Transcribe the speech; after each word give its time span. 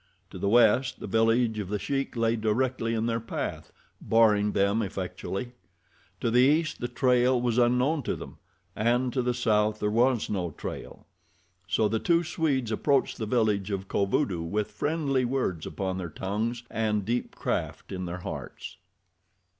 To 0.31 0.39
the 0.39 0.49
west, 0.49 0.99
the 0.99 1.05
village 1.05 1.59
of 1.59 1.69
The 1.69 1.77
Sheik 1.77 2.15
lay 2.15 2.35
directly 2.35 2.95
in 2.95 3.05
their 3.05 3.19
path, 3.19 3.71
barring 4.01 4.53
them 4.53 4.81
effectually. 4.81 5.51
To 6.21 6.31
the 6.31 6.39
east 6.41 6.79
the 6.81 6.87
trail 6.87 7.39
was 7.39 7.59
unknown 7.59 8.01
to 8.09 8.15
them, 8.15 8.39
and 8.75 9.13
to 9.13 9.21
the 9.21 9.35
south 9.35 9.79
there 9.79 9.91
was 9.91 10.27
no 10.27 10.49
trail. 10.57 11.05
So 11.67 11.87
the 11.87 11.99
two 11.99 12.23
Swedes 12.23 12.71
approached 12.71 13.19
the 13.19 13.27
village 13.27 13.69
of 13.69 13.87
Kovudoo 13.87 14.41
with 14.41 14.71
friendly 14.71 15.23
words 15.23 15.67
upon 15.67 15.99
their 15.99 16.09
tongues 16.09 16.63
and 16.71 17.05
deep 17.05 17.35
craft 17.35 17.91
in 17.91 18.05
their 18.05 18.21
hearts. 18.25 18.77